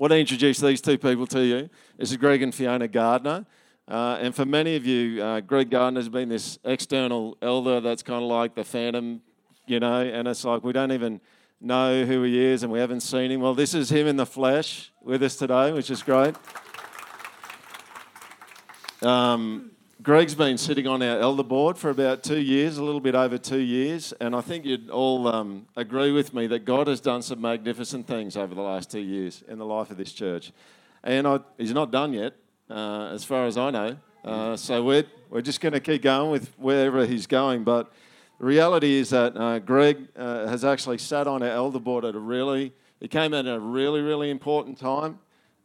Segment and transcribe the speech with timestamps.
[0.00, 1.68] want to introduce these two people to you.
[1.98, 3.44] This is Greg and Fiona Gardiner.
[3.86, 8.02] Uh, and for many of you, uh, Greg Gardiner has been this external elder that's
[8.02, 9.20] kind of like the phantom,
[9.66, 11.20] you know, and it's like we don't even
[11.60, 13.42] know who he is and we haven't seen him.
[13.42, 16.34] Well, this is him in the flesh with us today, which is great.
[19.02, 19.70] Um,
[20.02, 23.36] Greg's been sitting on our elder board for about two years, a little bit over
[23.36, 27.20] two years, and I think you'd all um, agree with me that God has done
[27.20, 30.52] some magnificent things over the last two years in the life of this church.
[31.04, 32.34] And I, he's not done yet,
[32.70, 33.96] uh, as far as I know.
[34.24, 37.62] Uh, so we're, we're just going to keep going with wherever he's going.
[37.62, 37.92] But
[38.38, 42.14] the reality is that uh, Greg uh, has actually sat on our elder board at
[42.14, 45.18] a really, he came at a really, really important time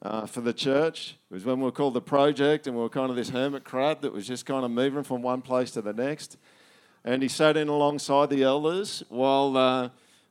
[0.05, 1.17] uh, for the church.
[1.31, 3.63] It was when we were called the project and we were kind of this hermit
[3.63, 6.37] crab that was just kind of moving from one place to the next.
[7.03, 9.89] And he sat in alongside the elders while uh,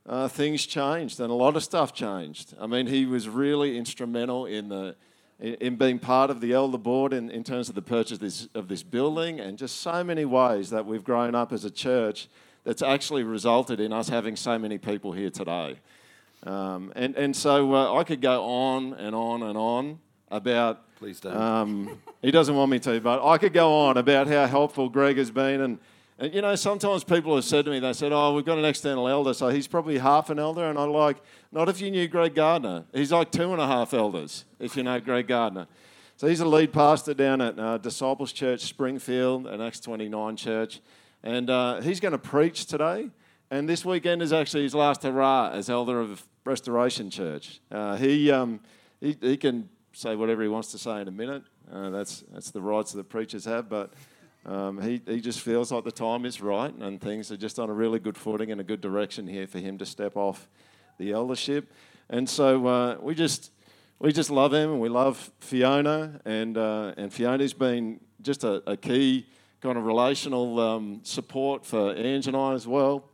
[0.08, 2.54] uh, things changed and a lot of stuff changed.
[2.60, 4.94] I mean, he was really instrumental in the
[5.40, 8.68] in being part of the elder board in, in terms of the purchase this, of
[8.68, 12.28] this building and just so many ways that we've grown up as a church
[12.62, 15.76] that's actually resulted in us having so many people here today.
[16.44, 19.98] Um, and, and so uh, I could go on and on and on
[20.30, 20.94] about.
[20.96, 21.36] Please don't.
[21.36, 25.16] Um, he doesn't want me to, but I could go on about how helpful Greg
[25.16, 25.60] has been.
[25.60, 25.78] And,
[26.18, 28.64] and, you know, sometimes people have said to me, they said, Oh, we've got an
[28.64, 30.64] external elder, so he's probably half an elder.
[30.64, 31.16] And I'm like,
[31.50, 32.84] Not if you knew Greg Gardiner.
[32.92, 35.66] He's like two and a half elders, if you know Greg Gardiner.
[36.16, 40.80] So he's a lead pastor down at uh, Disciples Church Springfield, an Acts 29 church.
[41.24, 43.10] And uh, he's going to preach today.
[43.54, 47.60] And this weekend is actually his last hurrah as elder of Restoration Church.
[47.70, 48.58] Uh, he, um,
[49.00, 51.44] he, he can say whatever he wants to say in a minute.
[51.72, 53.68] Uh, that's, that's the rights that the preachers have.
[53.68, 53.92] But
[54.44, 57.70] um, he, he just feels like the time is right and things are just on
[57.70, 60.48] a really good footing and a good direction here for him to step off
[60.98, 61.72] the eldership.
[62.10, 63.52] And so uh, we just
[64.00, 68.68] we just love him and we love Fiona and uh, and Fiona's been just a,
[68.68, 69.28] a key
[69.60, 73.04] kind of relational um, support for Ange and I as well.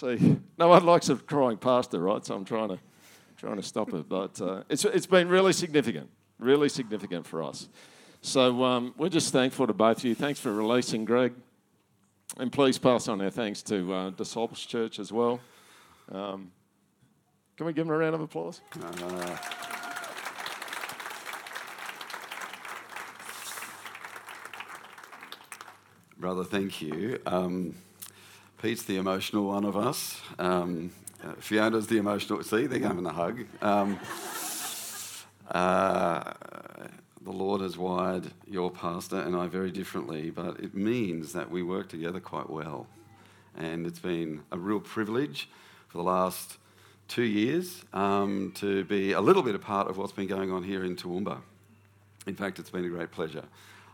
[0.00, 2.24] See, no one likes a crying pastor, right?
[2.24, 2.78] So I'm trying to
[3.36, 7.68] trying to stop it, but uh, it's it's been really significant, really significant for us.
[8.22, 10.14] So um, we're just thankful to both of you.
[10.14, 11.34] Thanks for releasing Greg,
[12.38, 15.40] and please pass on our thanks to uh, Disciples Church as well.
[16.10, 16.50] Um,
[17.56, 18.62] can we give them a round of applause?
[18.82, 19.36] Uh,
[26.18, 27.20] brother, thank you.
[27.26, 27.74] Um,
[28.60, 30.20] Pete's the emotional one of us.
[30.38, 30.90] Um,
[31.24, 32.42] uh, Fiona's the emotional.
[32.42, 33.46] See, they're giving a hug.
[33.62, 33.98] Um,
[35.50, 36.34] uh,
[37.22, 41.62] the Lord has wired your pastor and I very differently, but it means that we
[41.62, 42.86] work together quite well.
[43.56, 45.48] And it's been a real privilege
[45.88, 46.58] for the last
[47.08, 50.64] two years um, to be a little bit a part of what's been going on
[50.64, 51.38] here in Toowoomba.
[52.26, 53.44] In fact, it's been a great pleasure.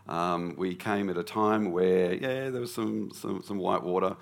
[0.09, 4.17] Um, we came at a time where, yeah, there was some, some, some white water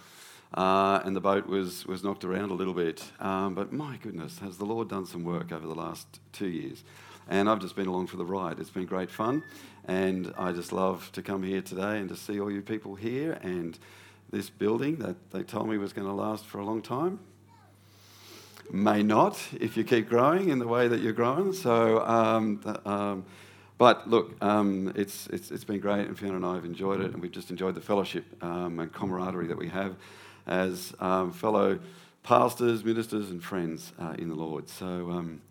[0.53, 3.03] uh, and the boat was, was knocked around a little bit.
[3.19, 6.83] Um, but my goodness, has the Lord done some work over the last two years?
[7.27, 8.59] And I've just been along for the ride.
[8.59, 9.43] It's been great fun.
[9.87, 13.33] And I just love to come here today and to see all you people here
[13.41, 13.77] and
[14.31, 17.19] this building that they told me was going to last for a long time.
[18.71, 21.53] May not if you keep growing in the way that you're growing.
[21.53, 23.25] So, um, um,
[23.77, 27.13] but look, um, it's, it's, it's been great, and Fiona and I have enjoyed it,
[27.13, 29.95] and we've just enjoyed the fellowship um, and camaraderie that we have
[30.47, 31.79] as um, fellow
[32.23, 34.69] pastors, ministers, and friends uh, in the Lord.
[34.69, 35.41] So um,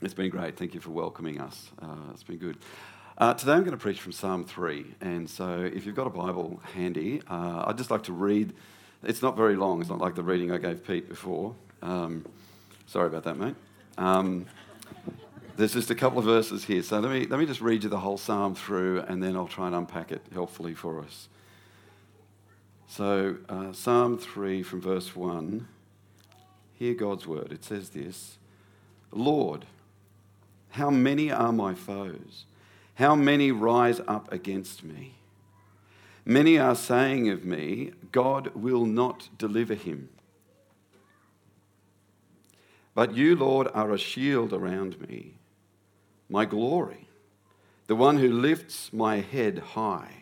[0.00, 0.56] it's been great.
[0.56, 1.70] Thank you for welcoming us.
[1.80, 2.58] Uh, it's been good.
[3.18, 4.84] Uh, today I'm going to preach from Psalm 3.
[5.00, 8.52] And so if you've got a Bible handy, uh, I'd just like to read.
[9.04, 11.54] It's not very long, it's not like the reading I gave Pete before.
[11.82, 12.24] Um,
[12.86, 13.56] sorry about that, mate.
[13.98, 14.46] Um,
[15.56, 16.82] there's just a couple of verses here.
[16.82, 19.46] So let me, let me just read you the whole psalm through, and then I'll
[19.46, 21.28] try and unpack it helpfully for us.
[22.94, 25.66] So, uh, Psalm 3 from verse 1,
[26.74, 27.50] hear God's word.
[27.50, 28.36] It says this
[29.10, 29.64] Lord,
[30.72, 32.44] how many are my foes?
[32.96, 35.14] How many rise up against me?
[36.26, 40.10] Many are saying of me, God will not deliver him.
[42.94, 45.36] But you, Lord, are a shield around me,
[46.28, 47.08] my glory,
[47.86, 50.21] the one who lifts my head high.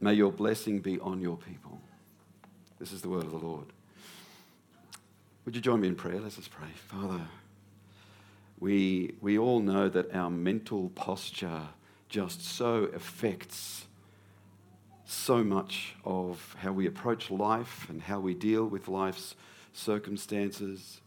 [0.00, 1.80] May your blessing be on your people.
[2.78, 3.66] This is the word of the Lord.
[5.44, 6.20] Would you join me in prayer?
[6.20, 6.68] Let's just pray.
[6.74, 7.22] Father,
[8.58, 11.62] we, we all know that our mental posture
[12.08, 13.86] just so affects
[15.06, 19.34] so much of how we approach life and how we deal with life's
[19.72, 21.00] circumstances.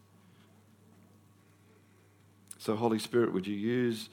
[2.57, 4.09] So, Holy Spirit, would you use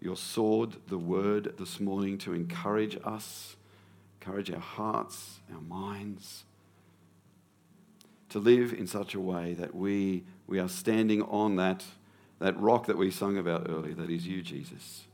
[0.00, 3.56] your sword, the word, this morning to encourage us,
[4.28, 6.44] encourage our hearts, our minds,
[8.28, 11.82] to live in such a way that we, we are standing on that,
[12.38, 15.04] that rock that we sung about earlier, that is you, Jesus.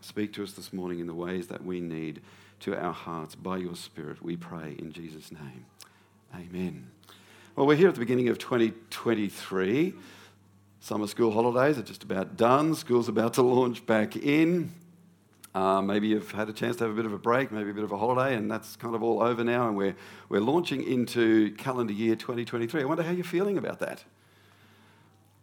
[0.00, 2.22] Speak to us this morning in the ways that we need
[2.60, 5.66] to our hearts by your Spirit, we pray in Jesus' name.
[6.36, 6.88] Amen.
[7.56, 9.92] Well, we're here at the beginning of 2023.
[10.78, 12.76] Summer school holidays are just about done.
[12.76, 14.72] School's about to launch back in.
[15.56, 17.72] Uh, maybe you've had a chance to have a bit of a break, maybe a
[17.72, 19.96] bit of a holiday, and that's kind of all over now, and we're,
[20.28, 22.82] we're launching into calendar year 2023.
[22.82, 24.04] I wonder how you're feeling about that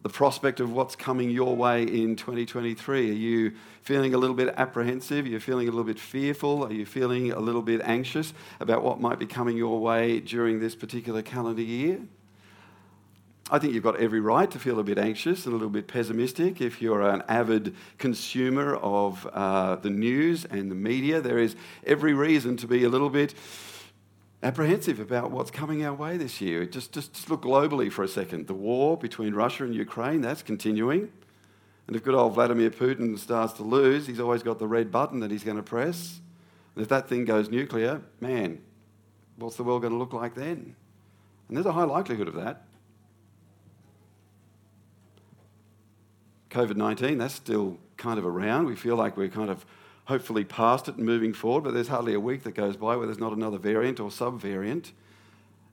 [0.04, 3.10] the prospect of what's coming your way in 2023?
[3.10, 5.25] Are you feeling a little bit apprehensive?
[5.25, 6.66] Are you feeling a little bit fearful?
[6.66, 10.59] Are you feeling a little bit anxious about what might be coming your way during
[10.59, 12.01] this particular calendar year?
[13.51, 15.88] I think you've got every right to feel a bit anxious and a little bit
[15.88, 16.62] pessimistic.
[16.62, 21.56] If you're an avid consumer of uh, the news and the media, there is
[21.86, 23.34] every reason to be a little bit
[24.42, 26.66] apprehensive about what's coming our way this year.
[26.66, 28.48] Just, just, just look globally for a second.
[28.48, 31.12] The war between Russia and Ukraine, that's continuing.
[31.88, 35.19] And if good old Vladimir Putin starts to lose, he's always got the red button
[35.19, 36.22] that he's going to press.
[36.75, 38.62] And if that thing goes nuclear, man,
[39.38, 40.75] what's the world going to look like then?
[41.48, 42.63] And there's a high likelihood of that.
[46.53, 48.67] COVID 19, that's still kind of around.
[48.67, 49.65] We feel like we're kind of
[50.05, 53.07] hopefully past it and moving forward, but there's hardly a week that goes by where
[53.07, 54.91] there's not another variant or subvariant.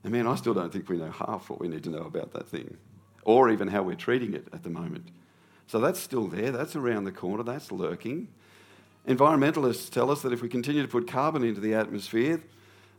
[0.03, 2.33] And man, I still don't think we know half what we need to know about
[2.33, 2.77] that thing,
[3.23, 5.09] or even how we're treating it at the moment.
[5.67, 8.27] So that's still there, that's around the corner, that's lurking.
[9.07, 12.41] Environmentalists tell us that if we continue to put carbon into the atmosphere,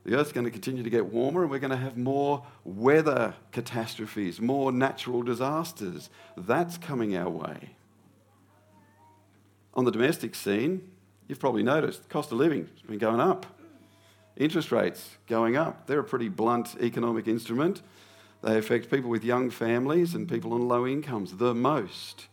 [0.05, 3.35] the Earth's going to continue to get warmer and we're going to have more weather
[3.53, 6.11] catastrophes, more natural disasters.
[6.37, 7.77] That's coming our way.
[9.75, 10.93] On the domestic scene,
[11.33, 13.47] You've probably noticed cost of living has been going up.
[14.37, 15.87] Interest rates going up.
[15.87, 17.81] They're a pretty blunt economic instrument.
[18.43, 22.27] They affect people with young families and people on low incomes the most.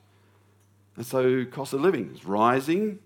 [0.98, 3.00] And so cost of living is rising.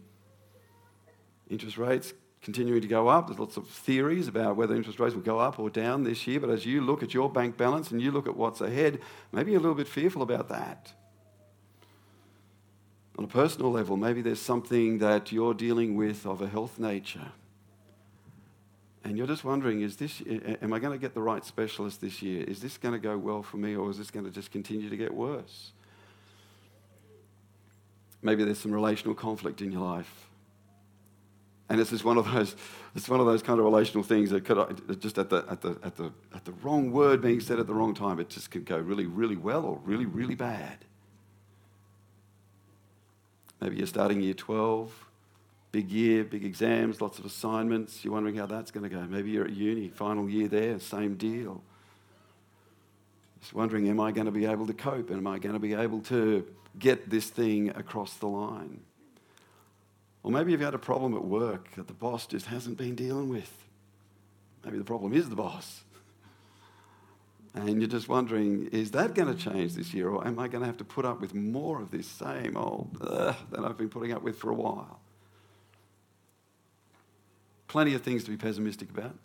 [1.48, 2.14] Interest rates
[2.44, 3.28] continuing to go up.
[3.28, 6.40] There's lots of theories about whether interest rates will go up or down this year.
[6.40, 9.00] But as you look at your bank balance and you look at what's ahead,
[9.32, 10.94] maybe you're a little bit fearful about that.
[13.18, 17.32] On a personal level, maybe there's something that you're dealing with of a health nature.
[19.06, 20.22] And you're just wondering, is this,
[20.62, 22.44] am I going to get the right specialist this year?
[22.44, 24.90] Is this going to go well for me or is this going to just continue
[24.90, 25.72] to get worse?
[28.22, 30.30] Maybe there's some relational conflict in your life.
[31.70, 32.56] And it's just one of those,
[32.96, 34.68] it's one of those kind of relational things that could uh,
[35.00, 37.74] just at the, at the, at the, at the wrong word being said at the
[37.74, 40.86] wrong time, it just could go really, really well or really, really bad.
[43.62, 44.92] Maybe you're starting year 12,
[45.72, 48.04] big year, big exams, lots of assignments.
[48.04, 49.02] You're wondering how that's going to go.
[49.02, 51.64] Maybe you're at uni, final year there, same deal.
[53.40, 55.10] Just wondering, am I going to be able to cope?
[55.10, 56.46] And am I going to be able to
[56.78, 58.82] get this thing across the line?
[60.24, 63.30] Or maybe you've had a problem at work that the boss just hasn't been dealing
[63.30, 63.52] with.
[64.64, 65.84] Maybe the problem is the boss.
[67.54, 70.62] And you're just wondering, is that going to change this year, or am I going
[70.62, 74.12] to have to put up with more of this same old that I've been putting
[74.12, 75.00] up with for a while?
[77.68, 79.16] Plenty of things to be pessimistic about,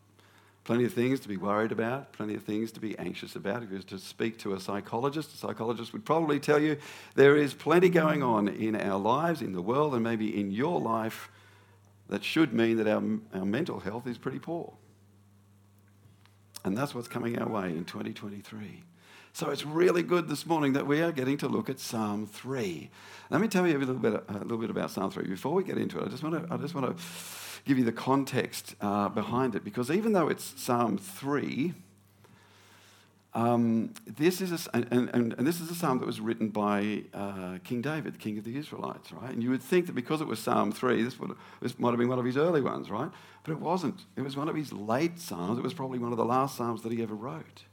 [0.69, 3.63] plenty of things to be worried about, plenty of things to be anxious about.
[3.63, 6.77] If you were to speak to a psychologist, a psychologist would probably tell you
[7.15, 10.79] there is plenty going on in our lives, in the world, and maybe in your
[10.79, 11.31] life
[12.11, 14.75] that should mean that our, our mental health is pretty poor.
[16.67, 18.83] And that's what's coming our way in 2023.
[19.33, 22.91] So it's really good this morning that we are getting to look at Psalm 3.
[23.31, 25.29] Let me tell you a little bit, a little bit about Psalm 3.
[25.29, 27.03] Before we get into it, I just want to, I just want to
[27.65, 31.75] give you the context uh, behind it because even though it's Psalm 3,
[33.35, 37.05] Um, this is a, and, and, and, this is a psalm that was written by
[37.13, 39.31] uh, King David, king of the Israelites, right?
[39.31, 41.99] And you would think that because it was Psalm 3, this, would, this might have
[41.99, 43.11] been one of his early ones, right?
[43.45, 44.01] But it wasn't.
[44.17, 45.59] It was one of his late psalms.
[45.59, 47.65] It was probably one of the last psalms that he ever wrote.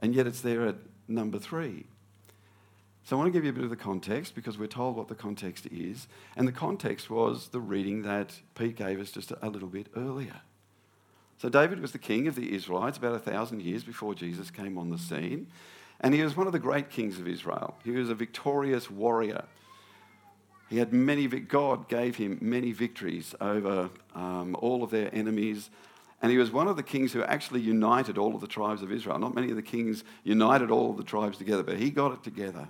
[0.00, 0.76] And yet it's there at
[1.06, 1.86] number 3.
[3.04, 5.08] So I want to give you a bit of the context because we're told what
[5.08, 6.06] the context is.
[6.36, 10.40] And the context was the reading that Pete gave us just a little bit earlier.
[11.38, 14.78] So David was the king of the Israelites about a thousand years before Jesus came
[14.78, 15.48] on the scene.
[16.00, 17.76] And he was one of the great kings of Israel.
[17.82, 19.44] He was a victorious warrior.
[20.70, 25.70] He had many, God gave him many victories over um, all of their enemies.
[26.22, 28.92] And he was one of the kings who actually united all of the tribes of
[28.92, 29.18] Israel.
[29.18, 32.22] Not many of the kings united all of the tribes together, but he got it
[32.22, 32.68] together.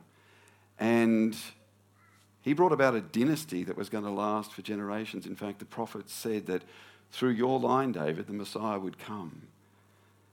[0.83, 1.37] And
[2.41, 5.27] he brought about a dynasty that was going to last for generations.
[5.27, 6.63] In fact, the prophets said that
[7.13, 9.43] through your line, David, the Messiah would come.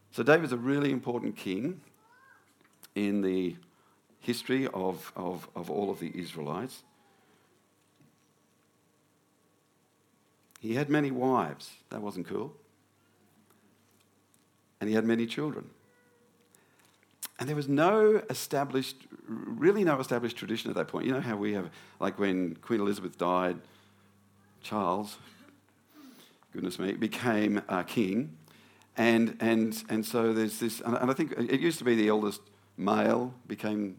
[0.10, 1.82] So, David's a really important king
[2.96, 3.58] in the
[4.22, 6.82] history of, of, of all of the Israelites.
[10.60, 11.70] He had many wives.
[11.92, 12.56] That wasn't cool.
[14.82, 15.70] And he had many children.
[17.40, 21.06] And there was no established, really no established tradition at that point.
[21.06, 21.70] You know how we have,
[22.00, 23.58] like when Queen Elizabeth died,
[24.62, 25.18] Charles,
[26.52, 28.36] goodness me, became uh, king.
[28.98, 32.42] And, and, and so there's this, and, I think it used to be the eldest
[32.76, 33.98] male became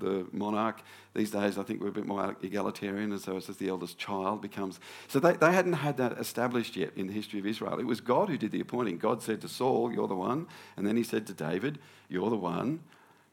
[0.00, 0.82] the monarch.
[1.14, 3.98] These days, I think we're a bit more egalitarian, and so it's just the eldest
[3.98, 4.80] child becomes.
[5.08, 7.78] So they, they hadn't had that established yet in the history of Israel.
[7.78, 8.98] It was God who did the appointing.
[8.98, 10.46] God said to Saul, You're the one.
[10.76, 11.78] And then he said to David,
[12.08, 12.80] You're the one.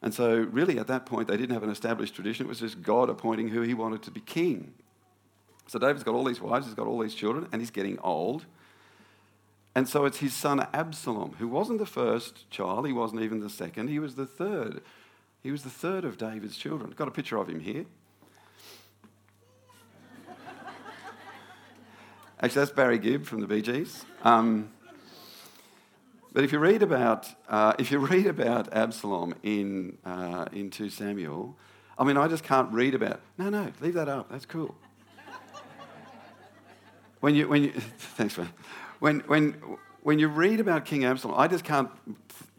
[0.00, 2.46] And so, really, at that point, they didn't have an established tradition.
[2.46, 4.72] It was just God appointing who he wanted to be king.
[5.66, 8.46] So, David's got all these wives, he's got all these children, and he's getting old.
[9.78, 13.48] And so it's his son Absalom, who wasn't the first child, he wasn't even the
[13.48, 14.80] second, he was the third.
[15.42, 16.92] He was the third of David's children.
[16.96, 17.86] Got a picture of him here.
[22.40, 24.04] Actually, that's Barry Gibb from the Bee Gees.
[24.22, 24.70] Um,
[26.32, 30.88] but if you read about uh, if you read about Absalom in uh, in 2
[30.90, 31.56] Samuel,
[31.98, 33.20] I mean, I just can't read about.
[33.38, 34.30] No, no, leave that up.
[34.30, 34.76] That's cool.
[37.20, 38.50] when you when you thanks man
[38.98, 39.56] when, when,
[40.02, 41.90] when you read about King Absalom, I just can't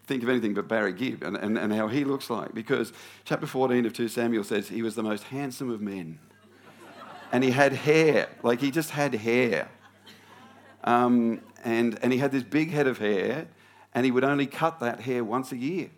[0.09, 2.91] think of anything but Barry Gibb and, and, and how he looks like because
[3.25, 6.19] chapter 14 of 2 Samuel says he was the most handsome of men.
[7.31, 9.69] and he had hair, like he just had hair.
[10.83, 13.47] Um, and, and he had this big head of hair,
[13.93, 15.91] and he would only cut that hair once a year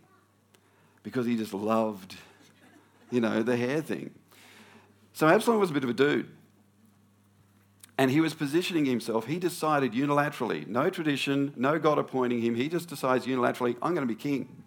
[1.03, 2.15] because he just loved,
[3.11, 4.11] you know, the hair thing.
[5.13, 6.29] So Absalom was a bit of a dude.
[8.01, 9.27] And he was positioning himself.
[9.27, 12.55] He decided unilaterally, no tradition, no God appointing him.
[12.55, 14.63] He just decides unilaterally, I'm going to be king.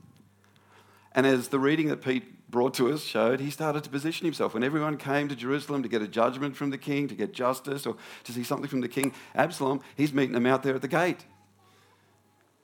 [1.16, 4.54] And as the reading that Pete brought to us showed, he started to position himself.
[4.54, 7.86] When everyone came to Jerusalem to get a judgment from the king, to get justice,
[7.86, 10.86] or to see something from the king, Absalom, he's meeting them out there at the
[10.86, 11.24] gate.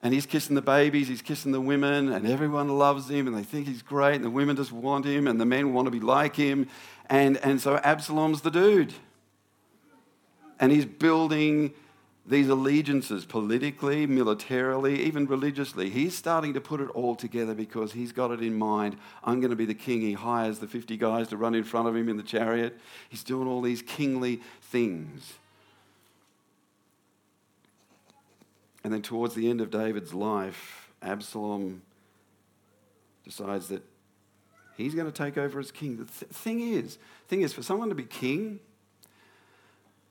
[0.04, 3.42] And he's kissing the babies, he's kissing the women, and everyone loves him, and they
[3.42, 5.98] think he's great, and the women just want him, and the men want to be
[5.98, 6.68] like him.
[7.06, 8.94] And, and so Absalom's the dude.
[10.60, 11.72] And he's building
[12.26, 15.90] these allegiances politically, militarily, even religiously.
[15.90, 18.96] He's starting to put it all together because he's got it in mind.
[19.24, 20.02] I'm going to be the king.
[20.02, 22.78] He hires the 50 guys to run in front of him in the chariot.
[23.08, 25.32] He's doing all these kingly things.
[28.84, 31.82] And then towards the end of David's life, Absalom
[33.24, 33.82] decides that
[34.76, 35.96] he's going to take over as king.
[35.96, 36.98] The th- thing is,
[37.28, 38.60] thing is, for someone to be king,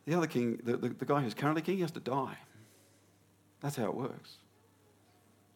[0.09, 2.35] the other king, the, the, the guy who's currently king, has to die.
[3.61, 4.37] That's how it works.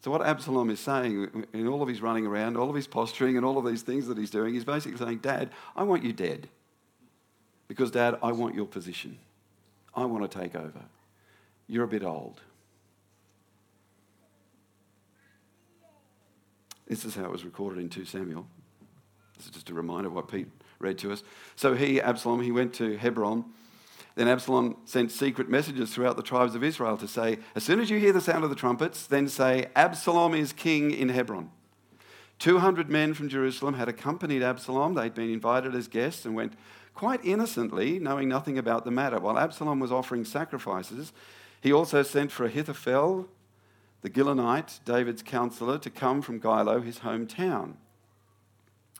[0.01, 3.35] So, what Absalom is saying in all of his running around, all of his posturing,
[3.35, 6.13] and all of these things that he's doing, he's basically saying, Dad, I want you
[6.13, 6.49] dead.
[7.67, 9.17] Because, Dad, I want your position.
[9.95, 10.83] I want to take over.
[11.65, 12.39] You're a bit old.
[16.85, 18.45] This is how it was recorded in 2 Samuel.
[19.35, 21.23] This is just a reminder of what Pete read to us.
[21.55, 23.45] So, he, Absalom, he went to Hebron
[24.15, 27.89] then Absalom sent secret messages throughout the tribes of Israel to say, As soon as
[27.89, 31.49] you hear the sound of the trumpets, then say, Absalom is king in Hebron.
[32.39, 34.93] 200 men from Jerusalem had accompanied Absalom.
[34.93, 36.53] They'd been invited as guests and went
[36.93, 39.19] quite innocently, knowing nothing about the matter.
[39.19, 41.11] While Absalom was offering sacrifices,
[41.61, 43.27] he also sent for Ahithophel,
[44.01, 47.75] the Gilonite, David's counselor, to come from Gilo, his hometown.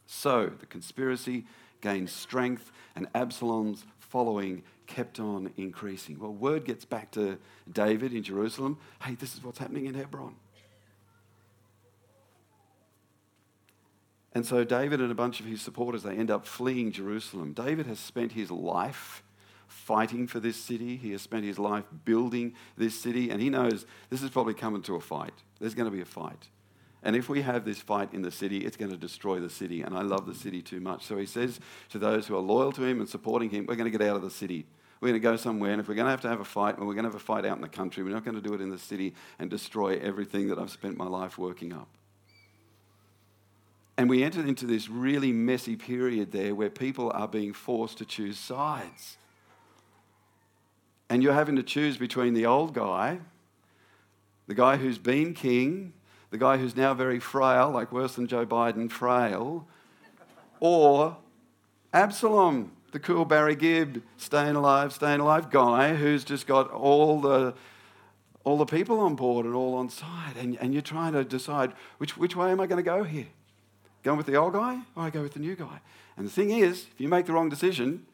[0.05, 1.45] So the conspiracy
[1.81, 6.19] gained strength, and Absalom's following kept on increasing.
[6.19, 7.37] Well, word gets back to
[7.71, 10.35] David in Jerusalem hey, this is what's happening in Hebron.
[14.35, 17.53] And so David and a bunch of his supporters, they end up fleeing Jerusalem.
[17.53, 19.21] David has spent his life
[19.67, 20.97] fighting for this city.
[20.97, 24.81] He has spent his life building this city, and he knows this is probably coming
[24.83, 25.33] to a fight.
[25.59, 26.47] There's going to be a fight.
[27.03, 29.81] And if we have this fight in the city, it's going to destroy the city.
[29.81, 31.03] And I love the city too much.
[31.03, 33.91] So he says to those who are loyal to him and supporting him, we're going
[33.91, 34.65] to get out of the city.
[35.01, 36.77] We're going to go somewhere, and if we're going to have to have a fight,
[36.77, 38.05] well, we're going to have a fight out in the country.
[38.05, 40.95] We're not going to do it in the city and destroy everything that I've spent
[40.95, 41.89] my life working up.
[43.97, 48.05] And we entered into this really messy period there where people are being forced to
[48.05, 49.17] choose sides.
[51.09, 53.19] And you're having to choose between the old guy,
[54.47, 55.91] the guy who's been king,
[56.33, 59.67] the guy who's now very frail, like worse than Joe Biden, frail,
[60.59, 61.15] or
[61.93, 67.53] Absalom, the cool Barry Gibb, staying alive, staying alive guy who's just got all the
[68.43, 70.35] all the people on board and all on side.
[70.37, 73.27] And, and you're trying to decide which, which way am I going to go here?
[74.01, 75.81] Going with the old guy or I go with the new guy?
[76.17, 78.05] And the thing is, if you make the wrong decision,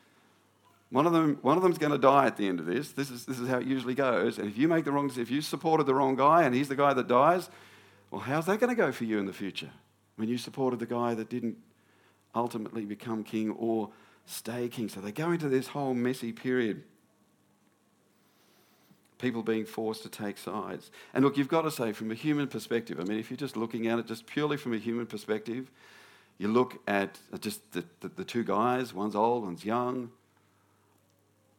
[0.91, 2.91] one of them, one of them's going to die at the end of this.
[2.91, 4.37] This is, this is how it usually goes.
[4.37, 6.67] And if you make the wrong decision, if you supported the wrong guy and he's
[6.67, 7.49] the guy that dies,
[8.11, 9.69] well, how's that going to go for you in the future
[10.15, 11.57] when you supported the guy that didn't
[12.35, 13.89] ultimately become king or
[14.25, 14.89] stay king?
[14.89, 16.83] So they go into this whole messy period.
[19.17, 20.91] People being forced to take sides.
[21.13, 23.57] And look, you've got to say, from a human perspective, I mean, if you're just
[23.57, 25.69] looking at it just purely from a human perspective,
[26.37, 30.09] you look at just the, the, the two guys, one's old, one's young.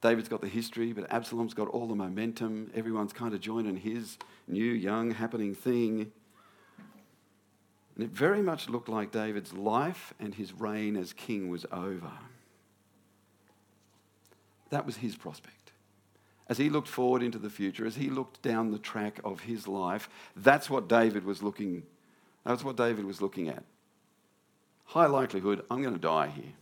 [0.00, 2.70] David's got the history, but Absalom's got all the momentum.
[2.74, 4.16] Everyone's kind of joining his
[4.48, 6.10] new, young, happening thing.
[8.00, 12.10] And it very much looked like David's life and his reign as king was over.
[14.70, 15.60] That was his prospect
[16.48, 19.68] as he looked forward into the future, as he looked down the track of his
[19.68, 21.84] life, that's what David was looking,
[22.44, 23.62] that's what David was looking at.
[24.86, 26.54] High likelihood, I'm going to die here.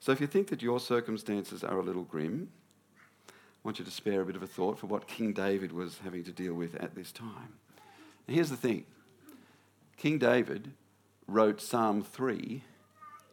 [0.00, 2.50] So if you think that your circumstances are a little grim,
[3.28, 3.32] I
[3.62, 6.24] want you to spare a bit of a thought for what King David was having
[6.24, 7.54] to deal with at this time.
[8.26, 8.84] And here's the thing
[9.96, 10.72] King David
[11.26, 12.62] wrote Psalm 3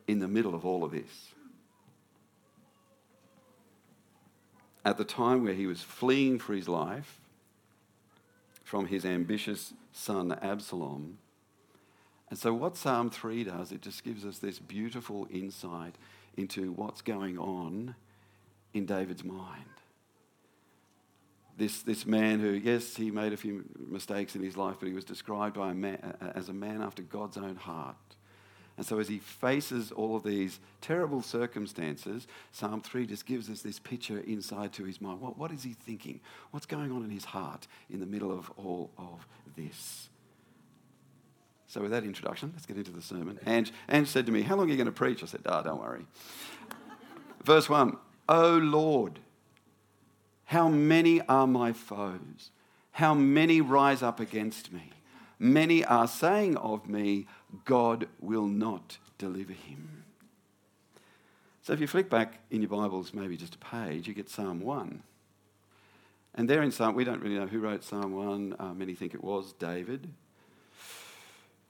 [0.08, 1.34] in the middle of all of this.
[4.88, 7.20] at the time where he was fleeing for his life
[8.64, 11.18] from his ambitious son Absalom.
[12.30, 15.96] And so, what Psalm 3 does, it just gives us this beautiful insight
[16.38, 17.96] into what's going on
[18.74, 19.77] in David's mind.
[21.58, 24.94] This, this man who, yes, he made a few mistakes in his life, but he
[24.94, 27.96] was described by a man, as a man after God's own heart.
[28.78, 33.62] And so, as he faces all of these terrible circumstances, Psalm 3 just gives us
[33.62, 35.20] this picture inside to his mind.
[35.20, 36.20] What, what is he thinking?
[36.52, 40.10] What's going on in his heart in the middle of all of this?
[41.66, 43.40] So, with that introduction, let's get into the sermon.
[43.48, 45.24] And Ange said to me, How long are you going to preach?
[45.24, 46.06] I said, Ah, don't worry.
[47.44, 47.98] Verse 1
[48.30, 49.20] O Lord,
[50.48, 52.52] how many are my foes?
[52.92, 54.92] How many rise up against me?
[55.40, 57.28] Many are saying of me,
[57.66, 60.06] God will not deliver him.
[61.64, 64.62] So if you flick back in your Bibles, maybe just a page, you get Psalm
[64.62, 65.04] 1.
[66.36, 68.56] And there in Psalm, we don't really know who wrote Psalm 1.
[68.58, 70.08] Uh, many think it was David.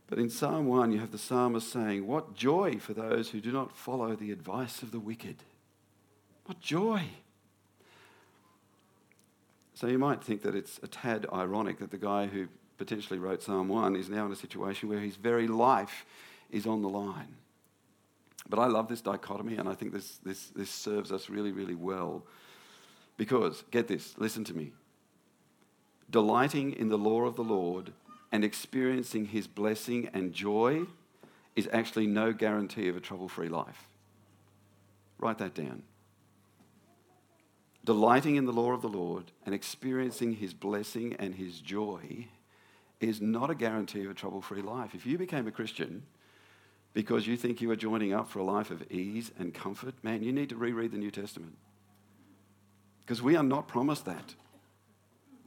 [0.05, 3.51] But in Psalm 1, you have the psalmist saying, What joy for those who do
[3.51, 5.37] not follow the advice of the wicked.
[6.45, 7.05] What joy.
[9.77, 12.47] So you might think that it's a tad ironic that the guy who
[12.79, 16.03] potentially wrote Psalm 1 is now in a situation where his very life
[16.49, 17.35] is on the line.
[18.49, 21.75] But I love this dichotomy, and I think this, this, this serves us really, really
[21.75, 22.23] well.
[23.17, 24.71] Because, get this, listen to me.
[26.09, 27.93] Delighting in the law of the Lord
[28.31, 30.87] and experiencing his blessing and joy
[31.55, 33.87] is actually no guarantee of a trouble free life.
[35.19, 35.83] Write that down.
[37.87, 42.27] Delighting in the law of the Lord and experiencing his blessing and his joy
[42.99, 44.93] is not a guarantee of a trouble free life.
[44.93, 46.03] If you became a Christian
[46.93, 50.21] because you think you are joining up for a life of ease and comfort, man,
[50.21, 51.55] you need to reread the New Testament.
[53.05, 54.35] Because we are not promised that.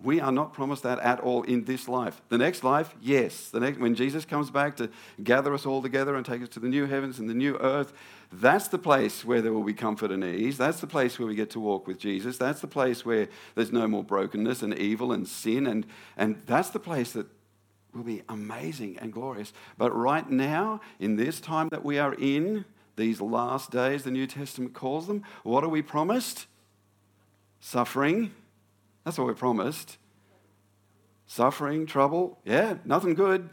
[0.03, 2.23] We are not promised that at all in this life.
[2.31, 3.51] The next life, yes.
[3.51, 4.89] The next, when Jesus comes back to
[5.23, 7.93] gather us all together and take us to the new heavens and the new earth,
[8.33, 10.57] that's the place where there will be comfort and ease.
[10.57, 12.39] That's the place where we get to walk with Jesus.
[12.39, 15.67] That's the place where there's no more brokenness and evil and sin.
[15.67, 15.85] And,
[16.17, 17.27] and that's the place that
[17.93, 19.53] will be amazing and glorious.
[19.77, 22.65] But right now, in this time that we are in,
[22.97, 26.47] these last days, the New Testament calls them, what are we promised?
[27.61, 28.33] Suffering.
[29.11, 29.99] That's what we're promised.
[31.27, 32.39] Suffering, trouble.
[32.45, 33.51] Yeah, nothing good.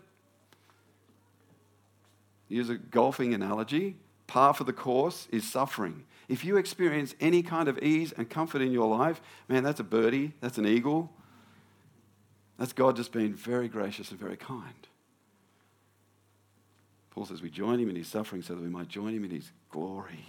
[2.48, 3.96] use a golfing analogy,
[4.28, 6.04] par for the course is suffering.
[6.30, 9.84] If you experience any kind of ease and comfort in your life, man, that's a
[9.84, 11.10] birdie, that's an eagle.
[12.60, 14.88] That's God just being very gracious and very kind.
[17.10, 19.32] Paul says we join him in his suffering so that we might join him in
[19.32, 20.24] his glory.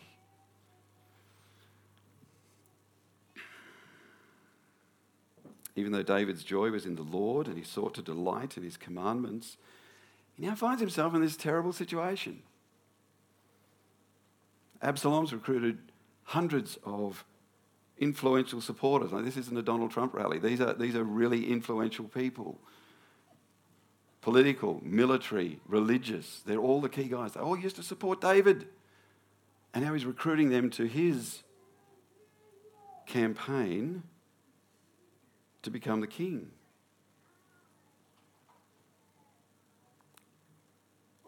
[5.79, 8.77] Even though David's joy was in the Lord and he sought to delight in his
[8.77, 9.57] commandments,
[10.35, 12.43] he now finds himself in this terrible situation.
[14.83, 15.79] Absalom's recruited
[16.25, 17.25] hundreds of
[17.97, 19.13] influential supporters.
[19.13, 20.41] Now, this isn't a Donald Trump rally.
[20.41, 22.59] These are, these are really influential people.
[24.21, 26.43] Political, military, religious.
[26.45, 27.35] They're all the key guys.
[27.35, 28.67] They all used to support David.
[29.73, 31.45] And now he's recruiting them to his
[33.07, 34.03] campaign
[35.63, 36.51] to become the king.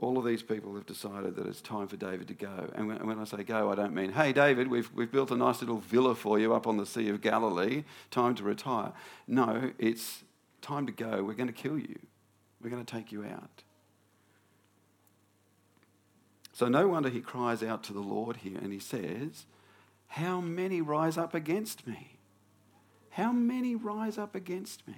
[0.01, 2.71] all of these people have decided that it's time for David to go.
[2.75, 5.61] And when, I say go, I don't mean, hey, David, we've, we've built a nice
[5.61, 8.93] little villa for you up on the Sea of Galilee, time to retire.
[9.27, 10.25] No, it's
[10.63, 11.23] time to go.
[11.23, 11.99] We're going to kill you,
[12.63, 13.63] we're going to take you out.
[16.53, 19.47] So, no wonder he cries out to the Lord here and he says,
[20.09, 22.20] How many rise up against me?
[23.11, 24.97] How many rise up against me?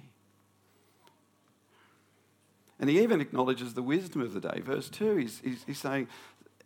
[2.79, 4.59] And he even acknowledges the wisdom of the day.
[4.59, 6.07] Verse 2, he's, he's, he's saying,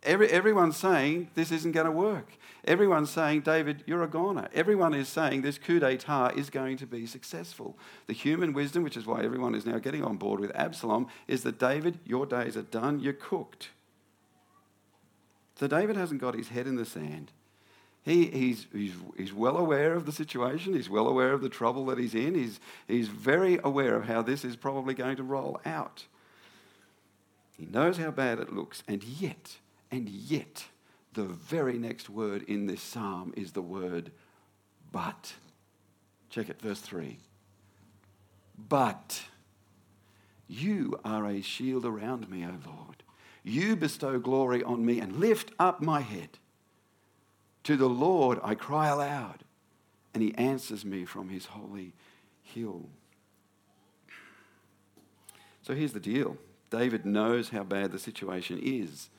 [0.02, 2.30] Every, everyone's saying this isn't going to work.
[2.64, 4.48] Everyone's saying, David, you're a goner.
[4.54, 7.76] Everyone is saying this coup d'etat is going to be successful.
[8.06, 11.42] The human wisdom, which is why everyone is now getting on board with Absalom, is
[11.42, 13.70] that David, your days are done, you're cooked.
[15.58, 17.32] So David hasn't got his head in the sand.
[18.08, 20.72] He, he's, he's, he's well aware of the situation.
[20.72, 22.34] He's well aware of the trouble that he's in.
[22.34, 26.06] He's, he's very aware of how this is probably going to roll out.
[27.58, 28.82] He knows how bad it looks.
[28.88, 29.58] And yet,
[29.90, 30.64] and yet,
[31.12, 34.10] the very next word in this psalm is the word
[34.90, 35.34] but.
[36.30, 37.18] Check it, verse 3.
[38.70, 39.22] But
[40.48, 43.02] you are a shield around me, O Lord.
[43.44, 46.38] You bestow glory on me and lift up my head.
[47.68, 49.44] To the Lord I cry aloud,
[50.14, 51.92] and he answers me from his holy
[52.42, 52.88] hill.
[55.60, 56.38] So here's the deal
[56.70, 59.10] David knows how bad the situation is.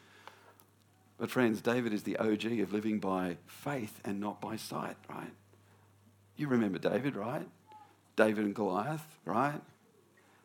[1.19, 5.33] But, friends, David is the OG of living by faith and not by sight, right?
[6.35, 7.47] You remember David, right?
[8.15, 9.61] David and Goliath, right?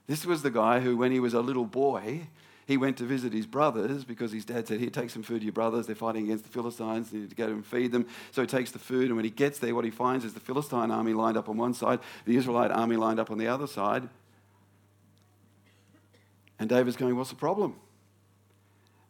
[0.09, 2.27] This was the guy who, when he was a little boy,
[2.67, 5.45] he went to visit his brothers because his dad said, Here, take some food to
[5.45, 5.87] your brothers.
[5.87, 7.13] They're fighting against the Philistines.
[7.13, 8.07] You need to go and feed them.
[8.33, 10.41] So he takes the food, and when he gets there, what he finds is the
[10.41, 13.67] Philistine army lined up on one side, the Israelite army lined up on the other
[13.67, 14.09] side.
[16.59, 17.77] And David's going, What's the problem?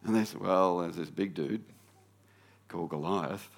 [0.03, 1.63] And they said, Well, there's this big dude
[2.67, 3.49] called Goliath.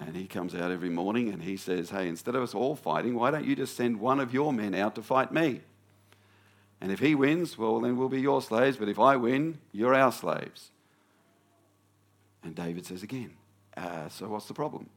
[0.00, 3.14] And he comes out every morning and he says, Hey, instead of us all fighting,
[3.14, 5.60] why don't you just send one of your men out to fight me?
[6.82, 8.76] And if he wins, well, then we'll be your slaves.
[8.76, 10.72] But if I win, you're our slaves.
[12.42, 13.34] And David says again,
[13.76, 14.90] uh, So what's the problem?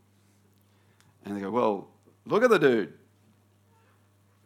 [1.24, 1.88] And they go, Well,
[2.26, 2.92] look at the dude.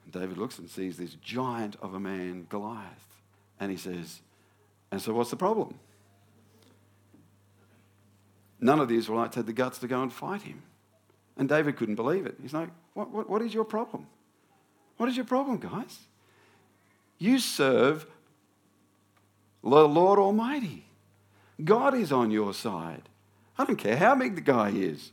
[0.04, 3.22] And David looks and sees this giant of a man, Goliath.
[3.58, 4.20] And he says,
[4.92, 5.80] And so what's the problem?
[8.60, 10.64] None of the Israelites had the guts to go and fight him.
[11.38, 12.36] And David couldn't believe it.
[12.42, 14.08] He's like, What, what, what is your problem?
[14.98, 16.00] What is your problem, guys?
[17.20, 18.08] You serve
[19.62, 20.86] the Lord Almighty.
[21.64, 23.04] God is on your side.
[23.58, 25.12] I don't care how big the guy is.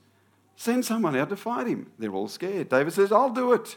[0.54, 1.90] Send someone out to fight him.
[1.98, 2.68] They're all scared.
[2.68, 3.76] David says, I'll do it.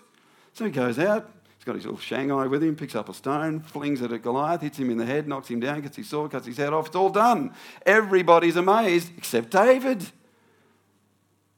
[0.53, 1.29] So he goes out.
[1.57, 4.61] He's got his little Shanghai with him, picks up a stone, flings it at Goliath,
[4.61, 6.87] hits him in the head, knocks him down, gets his sword, cuts his head off.
[6.87, 7.53] It's all done.
[7.85, 10.03] Everybody's amazed except David.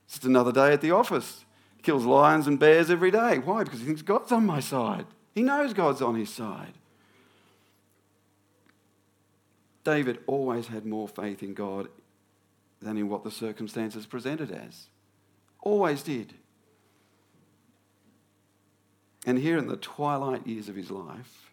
[0.06, 1.46] It's just another day at the office.
[1.76, 3.38] He kills lions and bears every day.
[3.38, 3.64] Why?
[3.64, 5.06] Because he thinks God's on my side.
[5.34, 6.74] He knows God's on his side.
[9.84, 11.88] David always had more faith in God
[12.82, 14.88] than in what the circumstances presented as.
[15.62, 16.34] Always did.
[19.26, 21.52] And here in the twilight years of his life,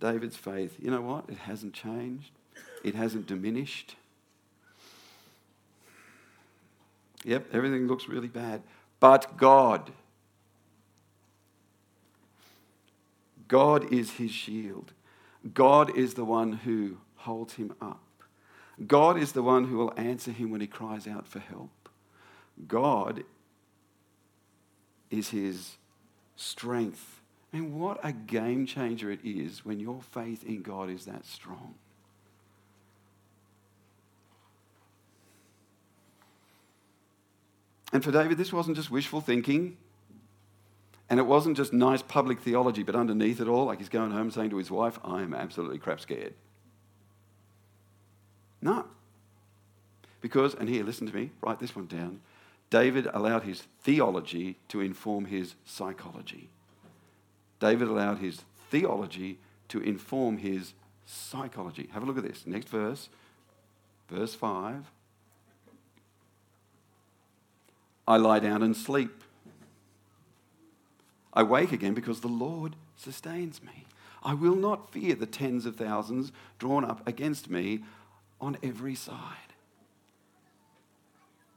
[0.00, 1.28] David's faith, you know what?
[1.28, 2.30] It hasn't changed,
[2.82, 3.96] it hasn't diminished.
[7.24, 8.62] Yep, everything looks really bad.
[9.00, 9.90] But God,
[13.54, 14.94] God is his shield.
[15.54, 18.02] God is the one who holds him up.
[18.84, 21.88] God is the one who will answer him when he cries out for help.
[22.66, 23.22] God
[25.08, 25.76] is his
[26.34, 27.20] strength.
[27.52, 31.76] And what a game changer it is when your faith in God is that strong.
[37.92, 39.76] And for David, this wasn't just wishful thinking.
[41.10, 44.30] And it wasn't just nice public theology, but underneath it all, like he's going home
[44.30, 46.34] saying to his wife, I am absolutely crap scared.
[48.62, 48.86] No.
[50.20, 52.20] Because, and here, listen to me, write this one down.
[52.70, 56.48] David allowed his theology to inform his psychology.
[57.60, 59.38] David allowed his theology
[59.68, 60.72] to inform his
[61.06, 61.88] psychology.
[61.92, 62.46] Have a look at this.
[62.46, 63.10] Next verse,
[64.08, 64.90] verse 5.
[68.06, 69.23] I lie down and sleep.
[71.34, 73.86] I wake again because the Lord sustains me.
[74.22, 77.80] I will not fear the tens of thousands drawn up against me
[78.40, 79.52] on every side.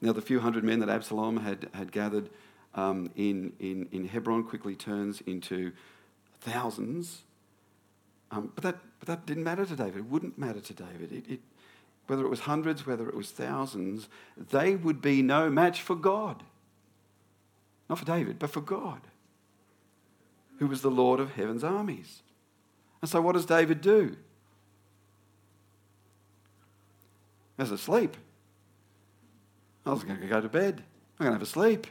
[0.01, 2.29] Now, the few hundred men that Absalom had, had gathered
[2.75, 5.71] um, in, in, in Hebron quickly turns into
[6.41, 7.23] thousands.
[8.29, 9.97] Um, but, that, but that didn't matter to David.
[9.97, 11.11] It wouldn't matter to David.
[11.11, 11.39] It, it,
[12.05, 16.43] whether it was hundreds, whether it was thousands, they would be no match for God.
[17.89, 19.01] Not for David, but for God,
[20.59, 22.21] who was the Lord of heaven's armies.
[23.01, 24.15] And so, what does David do?
[27.57, 28.15] He's asleep.
[29.85, 30.83] I was going to go to bed.
[31.19, 31.87] I'm going to have a sleep.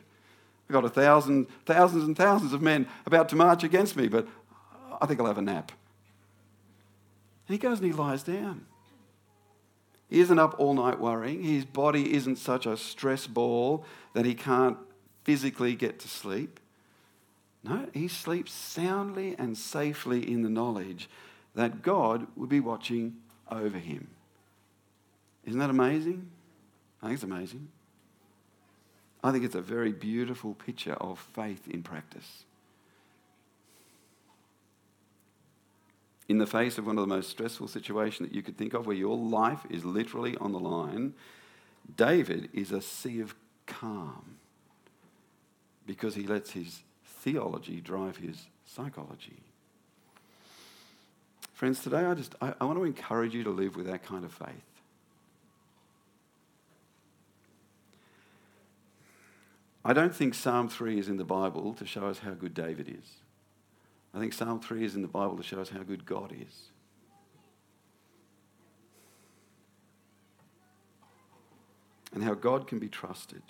[0.68, 4.26] I've got a thousand, thousands and thousands of men about to march against me, but
[5.00, 5.72] I think I'll have a nap.
[7.48, 8.66] And he goes and he lies down.
[10.09, 11.42] He isn't up all night worrying.
[11.42, 14.76] His body isn't such a stress ball that he can't
[15.24, 16.61] physically get to sleep.
[17.66, 21.09] No, he sleeps soundly and safely in the knowledge
[21.55, 23.16] that God will be watching
[23.50, 24.09] over him.
[25.44, 26.29] Isn't that amazing?
[27.02, 27.68] I think it's amazing.
[29.24, 32.44] I think it's a very beautiful picture of faith in practice.
[36.29, 38.87] In the face of one of the most stressful situations that you could think of,
[38.87, 41.14] where your life is literally on the line,
[41.96, 43.35] David is a sea of
[43.66, 44.37] calm
[45.87, 46.83] because he lets his
[47.27, 49.43] theology drive his psychology.
[51.55, 54.25] Friends, today I just I, I want to encourage you to live with that kind
[54.25, 54.71] of faith.
[59.85, 62.89] I don't think Psalm 3 is in the Bible to show us how good David
[62.89, 63.11] is.
[64.15, 66.69] I think Psalm 3 is in the Bible to show us how good God is.
[72.15, 73.43] And how God can be trusted.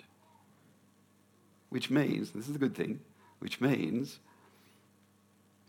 [1.69, 3.01] Which means, this is a good thing,
[3.39, 4.19] which means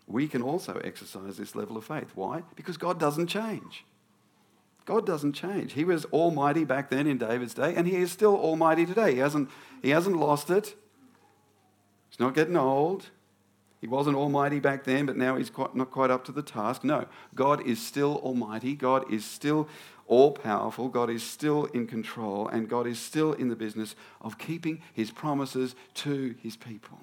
[0.07, 2.11] we can also exercise this level of faith.
[2.14, 2.42] Why?
[2.57, 3.85] Because God doesn't change.
[4.87, 5.74] God doesn't change.
[5.74, 9.12] He was almighty back then in David's day, and he is still almighty today.
[9.12, 9.50] He hasn't,
[9.83, 10.74] he hasn't lost it.
[12.09, 13.11] He's not getting old.
[13.83, 16.85] He wasn't almighty back then, but now he's quite, not quite up to the task.
[16.85, 17.04] No,
[17.35, 18.74] God is still almighty.
[18.74, 19.68] God is still
[20.07, 20.88] all powerful.
[20.88, 25.11] God is still in control, and God is still in the business of keeping his
[25.11, 26.98] promises to his people.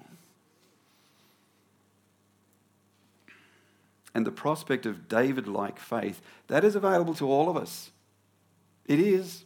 [4.16, 7.90] And the prospect of David like faith, that is available to all of us.
[8.86, 9.44] It is.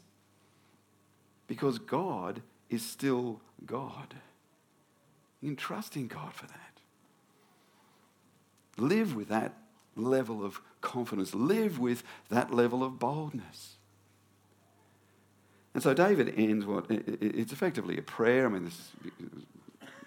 [1.49, 4.15] Because God is still God.
[5.41, 6.81] You can trust in God for that.
[8.77, 9.57] Live with that
[9.97, 13.75] level of confidence, live with that level of boldness.
[15.75, 18.47] And so David ends what it's effectively a prayer.
[18.47, 18.93] I mean, this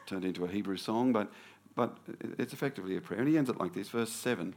[0.06, 1.30] turned into a Hebrew song, but
[1.76, 1.98] but
[2.38, 3.20] it's effectively a prayer.
[3.20, 4.56] And he ends it like this, verse 7.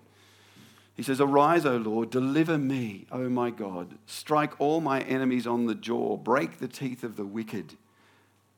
[0.97, 3.99] He says, Arise, O Lord, deliver me, O my God.
[4.07, 7.75] Strike all my enemies on the jaw, break the teeth of the wicked.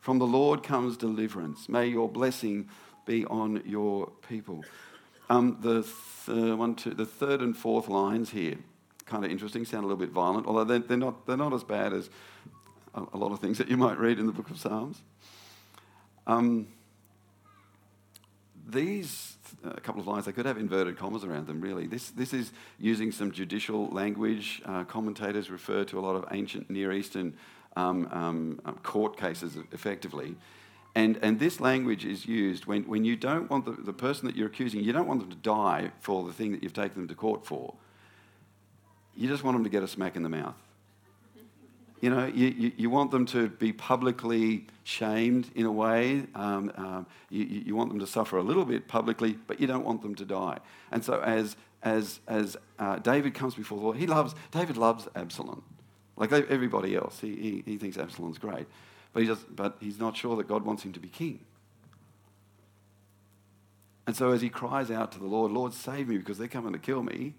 [0.00, 1.68] From the Lord comes deliverance.
[1.68, 2.68] May your blessing
[3.06, 4.64] be on your people.
[5.28, 8.56] Um, the, th- one, two, the third and fourth lines here,
[9.04, 11.64] kind of interesting, sound a little bit violent, although they're, they're, not, they're not as
[11.64, 12.08] bad as
[12.94, 15.02] a, a, lot of things that you might read in the book of Psalms.
[16.26, 16.68] Um,
[18.68, 21.86] these a couple of lines, they could have inverted commas around them, really.
[21.86, 24.62] This, this is using some judicial language.
[24.64, 27.34] Uh, commentators refer to a lot of ancient Near Eastern
[27.76, 30.36] um, um, uh, court cases effectively.
[30.94, 34.36] And, and this language is used when, when you don't want the, the person that
[34.36, 37.08] you're accusing, you don't want them to die for the thing that you've taken them
[37.08, 37.74] to court for.
[39.16, 40.56] You just want them to get a smack in the mouth.
[42.00, 46.24] You know, you, you, you, want them to be publicly shamed in a way.
[46.34, 49.84] Um, um, you, you want them to suffer a little bit publicly, but you don't
[49.84, 50.58] want them to die.
[50.92, 55.08] And so, as, as, as uh, David comes before the Lord, he loves, David loves
[55.16, 55.62] Absalom.
[56.16, 58.66] Like everybody else, he, he, he thinks Absalom's great.
[59.12, 61.40] But, he does, but he's not sure that God wants him to be king.
[64.06, 66.72] And so, as he cries out to the Lord, Lord, save me because they're coming
[66.72, 67.34] to kill me,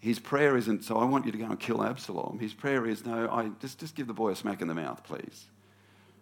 [0.00, 2.38] his prayer isn't, so I want you to go and kill Absalom.
[2.38, 5.04] His prayer is, no, I, just, just give the boy a smack in the mouth,
[5.04, 5.46] please.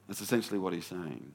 [0.09, 1.33] That's essentially what he's saying.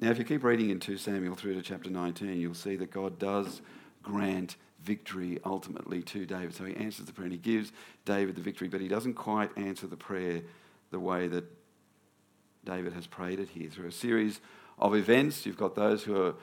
[0.00, 2.90] Now, if you keep reading in 2 Samuel through to chapter 19, you'll see that
[2.90, 3.62] God does
[4.02, 6.54] grant victory ultimately to David.
[6.54, 7.72] So he answers the prayer and he gives
[8.04, 10.42] David the victory, but he doesn't quite answer the prayer
[10.90, 11.44] the way that
[12.66, 13.70] David has prayed it here.
[13.70, 14.40] Through a series
[14.78, 16.34] of events, you've got those who are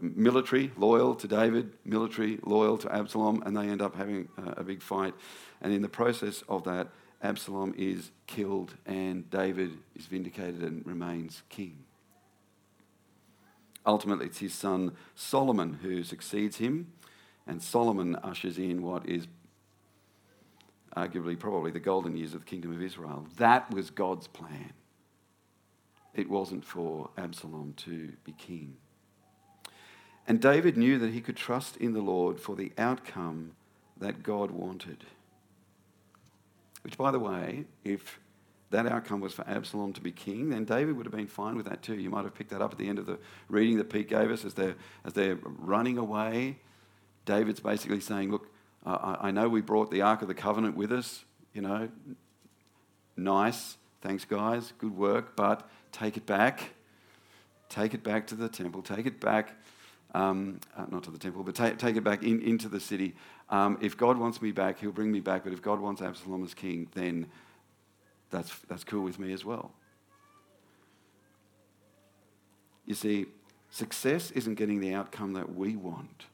[0.00, 4.82] military, loyal to David, military, loyal to Absalom, and they end up having a big
[4.82, 5.14] fight.
[5.60, 6.88] And in the process of that,
[7.22, 11.84] Absalom is killed and David is vindicated and remains king.
[13.84, 16.92] Ultimately, it's his son Solomon who succeeds him,
[17.46, 19.26] and Solomon ushers in what is
[20.96, 23.26] arguably probably the golden years of the kingdom of Israel.
[23.36, 24.72] That was God's plan.
[26.14, 28.76] It wasn't for Absalom to be king.
[30.26, 33.52] And David knew that he could trust in the Lord for the outcome
[33.98, 35.04] that God wanted.
[36.82, 38.18] Which, by the way, if
[38.70, 41.66] that outcome was for Absalom to be king, then David would have been fine with
[41.66, 41.96] that too.
[41.96, 43.18] You might have picked that up at the end of the
[43.48, 46.58] reading that Pete gave us as they're, as they're running away.
[47.24, 48.48] David's basically saying, Look,
[48.84, 51.88] I, I know we brought the Ark of the Covenant with us, you know,
[53.16, 56.70] nice, thanks guys, good work, but take it back.
[57.70, 59.52] Take it back to the temple, take it back,
[60.12, 63.14] um, uh, not to the temple, but take, take it back in, into the city.
[63.48, 66.42] Um, if God wants me back, he'll bring me back, but if God wants Absalom
[66.42, 67.26] as king, then
[68.30, 69.70] that's, that's cool with me as well.
[72.86, 73.26] You see,
[73.70, 76.24] success isn't getting the outcome that we want.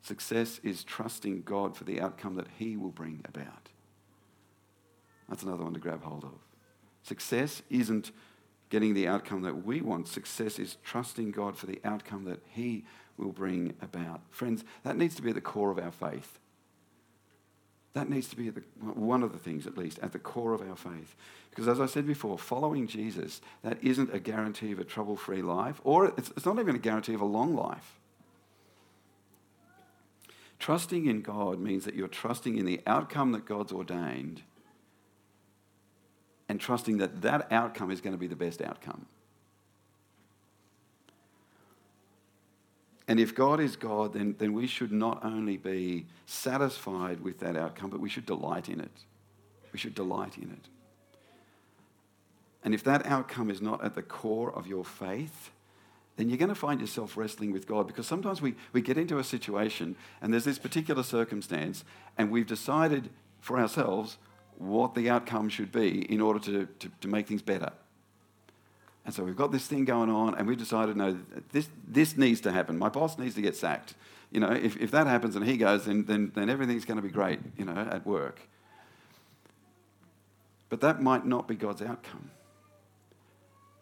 [0.00, 3.68] Success is trusting God for the outcome that He will bring about.
[5.28, 6.38] That's another one to grab hold of.
[7.02, 8.12] Success isn't
[8.70, 10.08] getting the outcome that we want.
[10.08, 12.84] Success is trusting God for the outcome that He
[13.18, 14.22] will bring about.
[14.30, 16.38] Friends, that needs to be at the core of our faith.
[17.92, 20.62] That needs to be the, one of the things, at least, at the core of
[20.62, 21.16] our faith.
[21.50, 25.42] Because as I said before, following Jesus, that isn't a guarantee of a trouble free
[25.42, 27.98] life, or it's, it's not even a guarantee of a long life.
[30.60, 34.42] Trusting in God means that you're trusting in the outcome that God's ordained
[36.50, 39.06] and trusting that that outcome is going to be the best outcome.
[43.06, 47.56] And if God is God, then, then we should not only be satisfied with that
[47.56, 48.90] outcome, but we should delight in it.
[49.72, 50.68] We should delight in it.
[52.64, 55.52] And if that outcome is not at the core of your faith,
[56.16, 59.20] then you're going to find yourself wrestling with God because sometimes we, we get into
[59.20, 61.84] a situation and there's this particular circumstance
[62.18, 63.08] and we've decided
[63.38, 64.18] for ourselves
[64.60, 67.72] what the outcome should be in order to, to, to make things better.
[69.06, 71.18] And so we've got this thing going on, and we've decided, no,
[71.52, 72.78] this, this needs to happen.
[72.78, 73.94] My boss needs to get sacked.
[74.30, 77.02] You know, if, if that happens and he goes, then, then, then everything's going to
[77.02, 78.40] be great, you know, at work.
[80.68, 82.30] But that might not be God's outcome.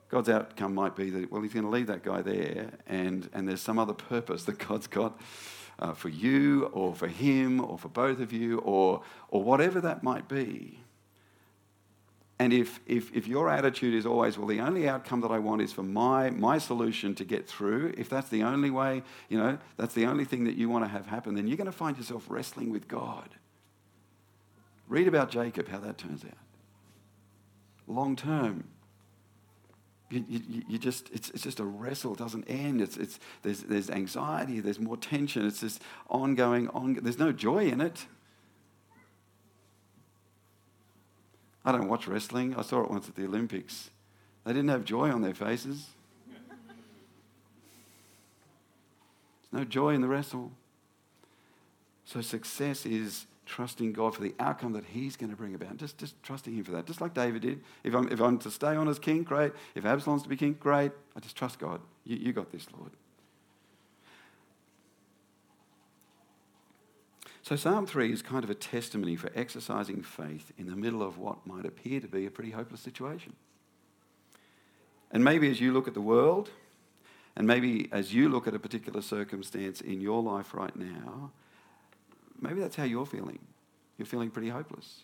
[0.09, 3.47] God's outcome might be that, well, he's going to leave that guy there, and, and
[3.47, 5.21] there's some other purpose that God's got
[5.79, 10.03] uh, for you, or for him, or for both of you, or, or whatever that
[10.03, 10.81] might be.
[12.41, 15.61] And if, if, if your attitude is always, well, the only outcome that I want
[15.61, 19.59] is for my, my solution to get through, if that's the only way, you know,
[19.77, 21.97] that's the only thing that you want to have happen, then you're going to find
[21.97, 23.31] yourself wrestling with God.
[24.88, 26.31] Read about Jacob, how that turns out.
[27.88, 28.64] Long term,
[30.11, 32.81] you, you, you, just, it's, it's just a wrestle, it doesn't end.
[32.81, 37.66] It's, it's, there's, there's anxiety, there's more tension, it's this ongoing, on, there's no joy
[37.66, 38.07] in it.
[41.64, 42.57] I don't watch wrestling.
[42.57, 43.90] I saw it once at the Olympics.
[44.44, 45.88] They didn't have joy on their faces.
[49.51, 50.53] There's no joy in the wrestle.
[52.07, 55.76] So success is trusting God for the outcome that He's going to bring about.
[55.78, 56.87] Just, just trusting Him for that.
[56.87, 57.61] Just like David did.
[57.82, 59.52] If I'm, if I'm to stay on as king, great.
[59.74, 60.92] If Absalom's to be king, great.
[61.16, 61.80] I just trust God.
[62.04, 62.92] You, you got this, Lord.
[67.42, 71.16] So, Psalm 3 is kind of a testimony for exercising faith in the middle of
[71.16, 73.34] what might appear to be a pretty hopeless situation.
[75.11, 76.50] And maybe as you look at the world,
[77.34, 81.30] and maybe as you look at a particular circumstance in your life right now,
[82.41, 83.39] maybe that's how you're feeling.
[83.97, 85.03] You're feeling pretty hopeless.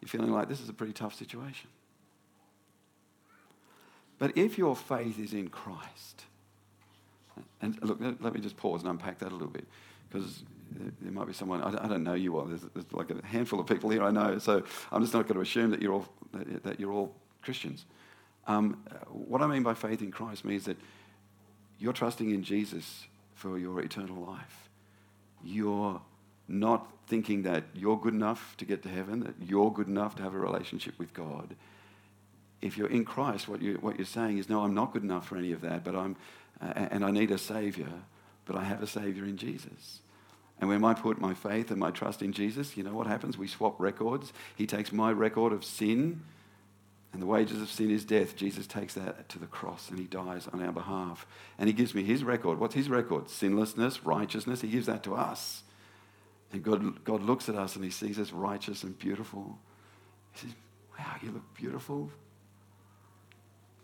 [0.00, 1.70] You're feeling like this is a pretty tough situation.
[4.18, 6.24] But if your faith is in Christ,
[7.60, 9.66] and look, let me just pause and unpack that a little bit,
[10.08, 10.44] because
[11.00, 13.66] there might be someone, I don't know you all, there's, there's, like a handful of
[13.66, 16.08] people here I know, so I'm just not going to assume that you're all,
[16.62, 17.84] that you're all Christians.
[18.46, 20.76] Um, what I mean by faith in Christ means that
[21.78, 24.68] you're trusting in Jesus for your eternal life.
[25.44, 26.00] You're
[26.48, 30.22] not thinking that you're good enough to get to heaven, that you're good enough to
[30.22, 31.54] have a relationship with God.
[32.60, 35.26] if you're in Christ, what, you, what you're saying is, no, I'm not good enough
[35.26, 36.16] for any of that, but I'm,
[36.60, 37.92] uh, and I need a Savior,
[38.44, 40.00] but I have a Savior in Jesus.
[40.60, 43.36] And when I put my faith and my trust in Jesus, you know what happens?
[43.36, 44.32] We swap records.
[44.54, 46.22] He takes my record of sin,
[47.12, 48.36] and the wages of sin is death.
[48.36, 51.26] Jesus takes that to the cross and he dies on our behalf.
[51.58, 52.58] And he gives me his record.
[52.58, 53.28] What's his record?
[53.28, 54.62] Sinlessness, righteousness.
[54.62, 55.62] He gives that to us.
[56.52, 59.58] And God, God looks at us and he sees us righteous and beautiful.
[60.32, 60.50] He says,
[60.98, 62.10] Wow, you look beautiful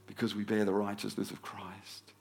[0.06, 2.12] because we bear the righteousness of Christ.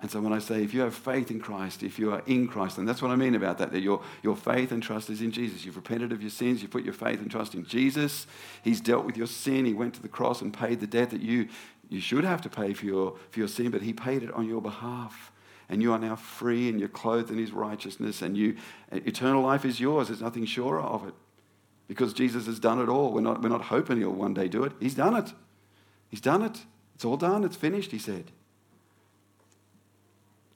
[0.00, 2.48] And so when I say if you have faith in Christ, if you are in
[2.48, 5.22] Christ, and that's what I mean about that, that your, your faith and trust is
[5.22, 5.64] in Jesus.
[5.64, 8.26] You've repented of your sins, you put your faith and trust in Jesus.
[8.62, 11.22] He's dealt with your sin, He went to the cross and paid the debt that
[11.22, 11.48] you,
[11.88, 14.46] you should have to pay for your, for your sin, but He paid it on
[14.46, 15.32] your behalf.
[15.68, 18.56] And you are now free and you're clothed in His righteousness, and you,
[18.92, 20.08] eternal life is yours.
[20.08, 21.14] There's nothing surer of it
[21.88, 23.12] because Jesus has done it all.
[23.12, 24.72] We're not, we're not hoping He'll one day do it.
[24.80, 25.32] He's done it.
[26.08, 26.64] He's done it.
[26.94, 27.44] It's all done.
[27.44, 28.30] It's finished, He said.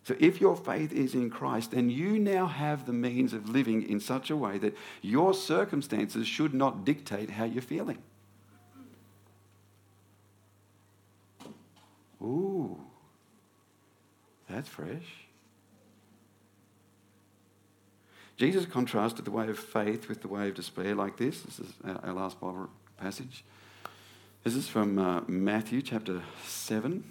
[0.04, 3.88] So, if your faith is in Christ, then you now have the means of living
[3.88, 7.98] in such a way that your circumstances should not dictate how you're feeling.
[12.22, 12.80] Ooh,
[14.50, 15.26] that's fresh.
[18.36, 21.42] Jesus contrasted the way of faith with the way of despair like this.
[21.42, 23.44] This is our last Bible passage.
[24.44, 27.04] This is from uh, Matthew chapter 7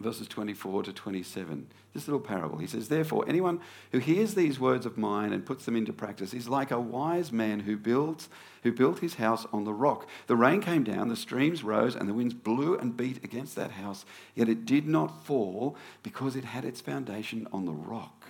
[0.00, 1.66] verses 24 to 27.
[1.92, 2.58] This little parable.
[2.58, 6.32] He says, Therefore, anyone who hears these words of mine and puts them into practice
[6.32, 8.28] is like a wise man who builds
[8.62, 10.08] who built his house on the rock.
[10.26, 13.72] The rain came down, the streams rose, and the winds blew and beat against that
[13.72, 18.26] house, yet it did not fall because it had its foundation on the rock.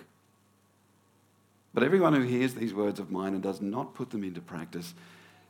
[1.75, 4.95] But everyone who hears these words of mine and does not put them into practice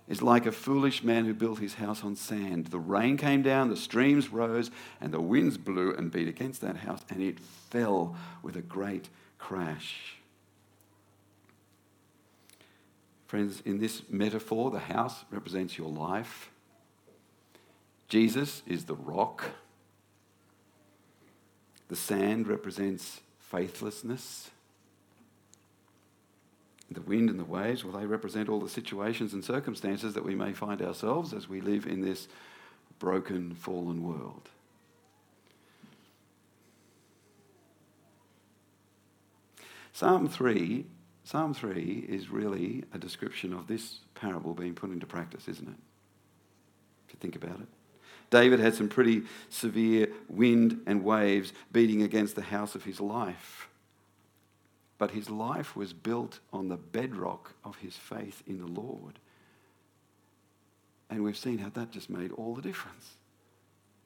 [0.09, 2.68] is like a foolish man who built his house on sand.
[2.68, 6.78] The rain came down, the streams rose, and the winds blew and beat against that
[6.78, 10.14] house, and it fell with a great crash.
[13.26, 16.50] Friends, in this metaphor, the house represents your life.
[18.09, 19.44] Jesus is the rock.
[21.88, 24.50] The sand represents faithlessness.
[26.91, 30.34] The wind and the waves, well, they represent all the situations and circumstances that we
[30.34, 32.28] may find ourselves as we live in this
[32.99, 34.49] broken, fallen world.
[39.93, 40.86] Psalm 3,
[41.24, 45.74] Psalm 3 is really a description of this parable being put into practice, isn't it?
[47.07, 47.68] If you think about it.
[48.30, 53.68] David had some pretty severe wind and waves beating against the house of his life
[54.99, 59.20] but his life was built on the bedrock of his faith in the Lord.
[61.09, 63.14] And we've seen how that just made all the difference.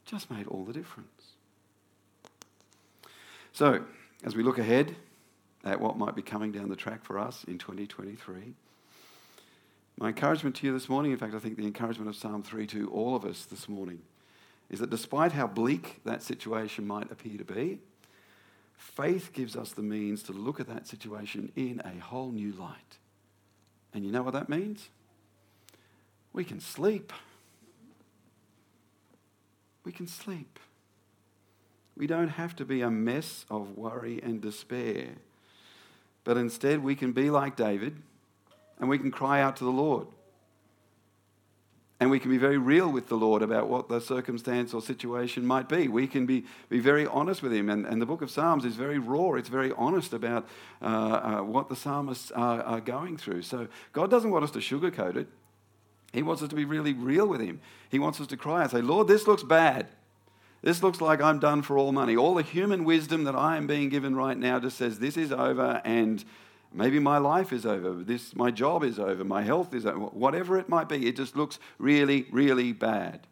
[0.05, 1.33] Just made all the difference.
[3.53, 3.85] So,
[4.23, 4.95] as we look ahead
[5.65, 8.55] at what might be coming down the track for us in 2023,
[9.99, 12.67] my encouragement to you this morning, in fact, I think the encouragement of Psalm 3
[12.69, 14.01] to all of us this morning,
[14.71, 17.79] is that despite how bleak that situation might appear to be,
[18.77, 22.99] Faith gives us the means to look at that situation in a whole new light.
[23.95, 24.89] And you know what that means?
[26.33, 27.13] We can sleep.
[29.85, 30.59] We can sleep.
[31.97, 35.09] We don't have to be a mess of worry and despair.
[36.25, 38.01] But instead, we can be like David
[38.79, 40.07] and we can cry out to the Lord.
[42.03, 45.47] And we can be very real with the Lord about what the circumstance or situation
[45.47, 45.87] might be.
[45.87, 47.71] We can be, be very honest with Him.
[47.71, 50.49] And, and the book of Psalms is very raw, it's very honest about
[50.83, 53.43] uh, uh, what the psalmists are, are going through.
[53.43, 55.29] So God doesn't want us to sugarcoat it,
[56.13, 57.61] He wants us to be really real with Him.
[57.89, 59.87] He wants us to cry and say, Lord, this looks bad.
[60.61, 62.17] This looks like I'm done for all money.
[62.17, 65.31] All the human wisdom that I am being given right now just says this is
[65.31, 66.25] over and
[66.75, 70.59] Maybe my life is over, this, my job is over, my health is over, whatever
[70.59, 71.07] it might be.
[71.07, 73.27] It just looks really, really bad.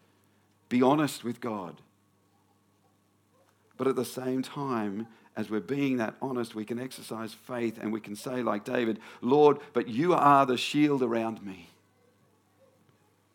[0.68, 1.80] Be honest with God.
[3.78, 7.92] But at the same time, as we're being that honest, we can exercise faith and
[7.92, 11.70] we can say, like David, Lord, but you are the shield around me.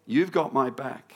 [0.06, 1.16] You've got my back.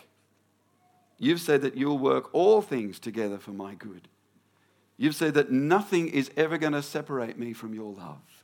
[1.19, 4.07] You've said that you'll work all things together for my good.
[4.97, 8.38] You've said that nothing is ever going to separate me from your love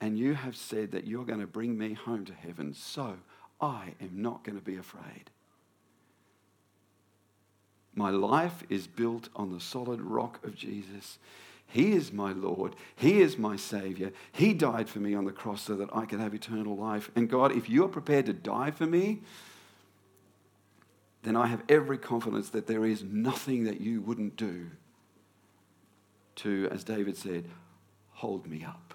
[0.00, 3.16] and you have said that you're going to bring me home to heaven, so
[3.60, 5.30] I am not going to be afraid.
[7.94, 11.18] My life is built on the solid rock of Jesus.
[11.66, 12.76] He is my Lord.
[12.94, 14.12] He is my Savior.
[14.32, 17.10] He died for me on the cross so that I could have eternal life.
[17.16, 19.20] And God, if you're prepared to die for me,
[21.24, 24.70] then I have every confidence that there is nothing that you wouldn't do
[26.36, 27.46] to, as David said,
[28.12, 28.87] hold me up.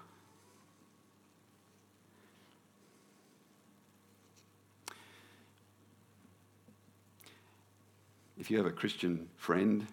[8.44, 9.86] If you have a Christian friend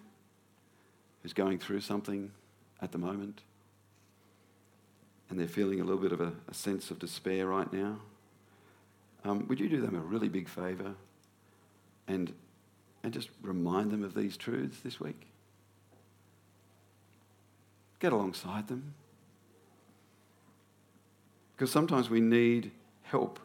[1.22, 2.32] who's going through something
[2.82, 3.40] at the moment
[5.30, 7.96] and they're feeling a little bit of a, a sense of despair right now,
[9.24, 10.92] um, would you do them a really big favour
[12.06, 12.34] and,
[13.02, 15.28] and just remind them of these truths this week?
[18.00, 18.92] Get alongside them.
[21.56, 22.70] Because sometimes we need
[23.04, 23.40] help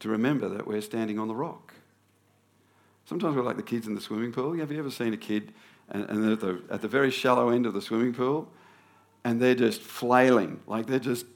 [0.00, 1.63] to remember that we're standing on the rock.
[3.04, 4.56] Sometimes we're like the kids in the swimming pool.
[4.58, 5.52] Have you ever seen a kid
[5.90, 8.50] and, and they're at the, at the very shallow end of the swimming pool
[9.24, 11.26] and they're just flailing, like they're just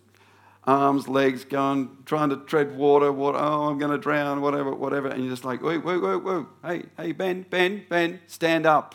[0.65, 5.09] arms, legs going, trying to tread water, water, oh, I'm going to drown, whatever, whatever.
[5.09, 8.95] And you're just like, wait, wait, wait, wait, hey, hey, Ben, Ben, Ben, stand up.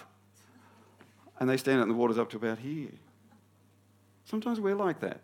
[1.40, 2.92] And they stand up and the water's up to about here.
[4.26, 5.22] Sometimes we're like that.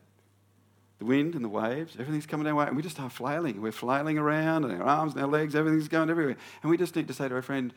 [1.00, 3.62] The wind and the waves, everything's coming our way, and we just start flailing.
[3.62, 6.36] We're flailing around, and our arms and our legs, everything's going everywhere.
[6.62, 7.74] And we just need to say to our friend,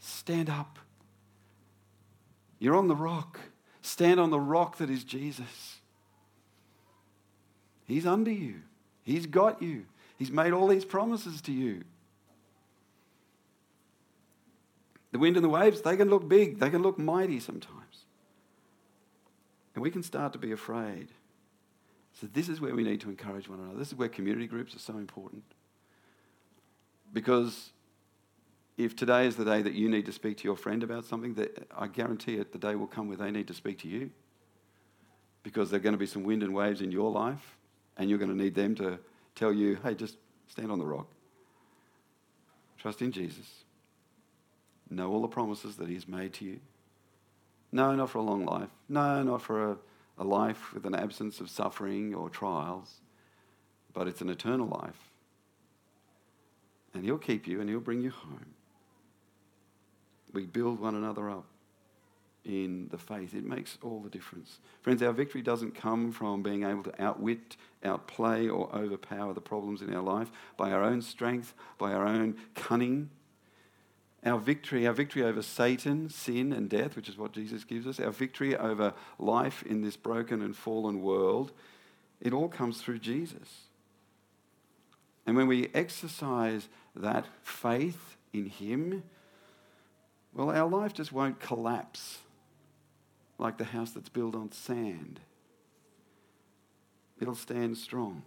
[0.00, 0.78] stand up.
[2.58, 3.38] You're on the rock.
[3.80, 5.78] Stand on the rock that is Jesus.
[7.86, 8.62] He's under you,
[9.02, 9.84] He's got you,
[10.18, 11.82] He's made all these promises to you.
[15.12, 18.06] The wind and the waves, they can look big, they can look mighty sometimes.
[19.74, 21.08] And we can start to be afraid.
[22.20, 23.78] So, this is where we need to encourage one another.
[23.78, 25.42] This is where community groups are so important.
[27.12, 27.72] Because
[28.76, 31.34] if today is the day that you need to speak to your friend about something,
[31.34, 34.10] that I guarantee it, the day will come where they need to speak to you.
[35.42, 37.56] Because there are going to be some wind and waves in your life,
[37.96, 38.98] and you're going to need them to
[39.34, 40.16] tell you, hey, just
[40.48, 41.06] stand on the rock.
[42.78, 43.46] Trust in Jesus.
[44.90, 46.60] Know all the promises that He's made to you.
[47.72, 48.68] No, not for a long life.
[48.88, 49.76] No, not for a,
[50.18, 53.00] a life with an absence of suffering or trials,
[53.92, 55.10] but it's an eternal life.
[56.92, 58.54] And He'll keep you and He'll bring you home.
[60.32, 61.46] We build one another up
[62.44, 63.34] in the faith.
[63.34, 64.58] It makes all the difference.
[64.82, 69.80] Friends, our victory doesn't come from being able to outwit, outplay, or overpower the problems
[69.80, 73.10] in our life by our own strength, by our own cunning.
[74.24, 78.00] Our victory, our victory over Satan, sin, and death, which is what Jesus gives us,
[78.00, 81.52] our victory over life in this broken and fallen world,
[82.20, 83.66] it all comes through Jesus.
[85.26, 89.02] And when we exercise that faith in Him,
[90.32, 92.18] well, our life just won't collapse
[93.38, 95.20] like the house that's built on sand.
[97.20, 98.22] It'll stand strong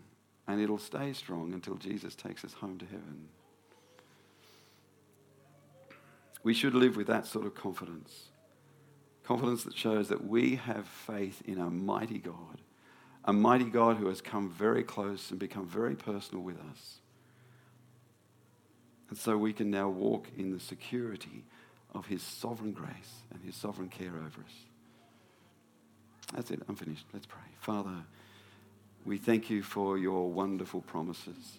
[0.47, 3.27] and it'll stay strong until Jesus takes us home to heaven.
[6.43, 8.29] We should live with that sort of confidence.
[9.23, 12.61] Confidence that shows that we have faith in a mighty God,
[13.25, 16.99] a mighty God who has come very close and become very personal with us.
[19.09, 21.43] And so we can now walk in the security
[21.93, 24.53] of his sovereign grace and his sovereign care over us.
[26.33, 26.61] That's it.
[26.67, 27.05] I'm finished.
[27.13, 27.39] Let's pray.
[27.59, 28.03] Father,
[29.05, 31.57] we thank you for your wonderful promises.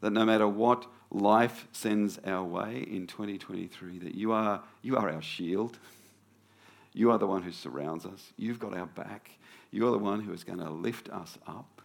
[0.00, 5.10] That no matter what life sends our way in 2023, that you are, you are
[5.10, 5.78] our shield.
[6.94, 8.32] You are the one who surrounds us.
[8.36, 9.30] You've got our back.
[9.70, 11.82] You're the one who is going to lift us up.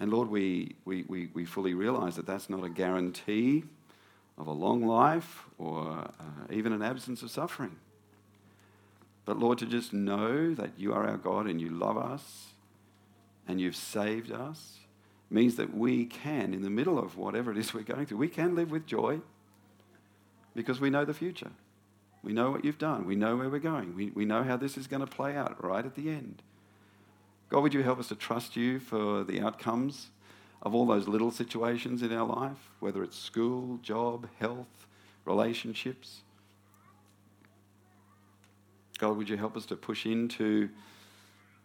[0.00, 3.64] And Lord, we, we, we, we fully realize that that's not a guarantee
[4.36, 7.76] of a long life or uh, even an absence of suffering.
[9.24, 12.52] But Lord, to just know that you are our God and you love us
[13.46, 14.78] and you've saved us
[15.30, 18.28] means that we can, in the middle of whatever it is we're going through, we
[18.28, 19.20] can live with joy
[20.54, 21.50] because we know the future.
[22.22, 23.06] We know what you've done.
[23.06, 23.94] We know where we're going.
[23.94, 26.42] We, we know how this is going to play out right at the end.
[27.48, 30.08] God, would you help us to trust you for the outcomes
[30.62, 34.86] of all those little situations in our life, whether it's school, job, health,
[35.24, 36.22] relationships?
[38.98, 40.68] God, would you help us to push into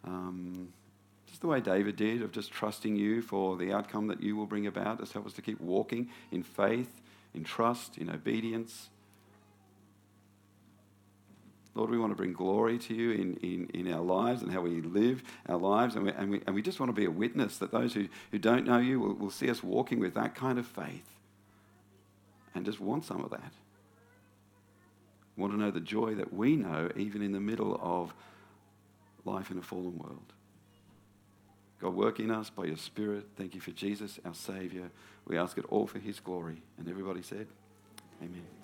[0.05, 0.71] um,
[1.43, 4.65] the way David did, of just trusting you for the outcome that you will bring
[4.65, 4.99] about.
[4.99, 7.01] Just help us to keep walking in faith,
[7.35, 8.89] in trust, in obedience.
[11.75, 14.61] Lord, we want to bring glory to you in, in, in our lives and how
[14.61, 15.95] we live our lives.
[15.95, 18.07] And we, and, we, and we just want to be a witness that those who,
[18.31, 21.19] who don't know you will, will see us walking with that kind of faith
[22.55, 23.53] and just want some of that
[25.35, 28.13] want to know the joy that we know even in the middle of
[29.25, 30.33] life in a fallen world.
[31.83, 33.25] God, work in us by your Spirit.
[33.35, 34.89] Thank you for Jesus, our Saviour.
[35.27, 36.61] We ask it all for his glory.
[36.77, 37.45] And everybody said,
[38.21, 38.62] Amen.